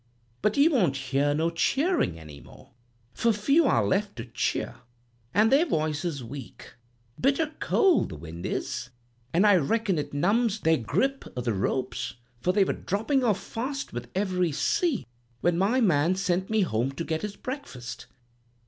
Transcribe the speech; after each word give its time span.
But 0.41 0.57
you 0.57 0.71
won't 0.71 0.97
hear 0.97 1.35
no 1.35 1.51
cheering 1.51 2.17
any 2.19 2.39
more, 2.41 2.71
for 3.13 3.31
few 3.31 3.67
are 3.67 3.85
left 3.85 4.15
to 4.15 4.25
cheer, 4.25 4.77
and 5.31 5.51
their 5.51 5.63
voices 5.67 6.23
weak. 6.23 6.73
Bitter 7.19 7.53
cold 7.59 8.09
the 8.09 8.15
wind 8.15 8.43
is, 8.47 8.89
and 9.31 9.45
I 9.45 9.57
reckon 9.57 9.99
it 9.99 10.11
numbs 10.11 10.61
their 10.61 10.77
grip 10.77 11.25
o' 11.37 11.41
the 11.41 11.53
ropes, 11.53 12.15
for 12.39 12.51
they 12.51 12.63
were 12.63 12.73
dropping 12.73 13.23
off 13.23 13.39
fast 13.39 13.93
with 13.93 14.09
every 14.15 14.51
sea 14.51 15.05
when 15.41 15.55
my 15.59 15.79
man 15.79 16.15
sent 16.15 16.49
me 16.49 16.61
home 16.61 16.91
to 16.93 17.03
get 17.03 17.21
his 17.21 17.35
breakfast. 17.35 18.07